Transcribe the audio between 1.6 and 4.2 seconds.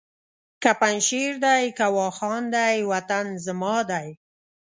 که واخان دی وطن زما دی!